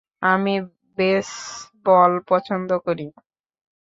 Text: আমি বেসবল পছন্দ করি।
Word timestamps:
আমি 0.23 0.53
বেসবল 0.97 2.11
পছন্দ 2.29 2.69
করি। 2.85 3.07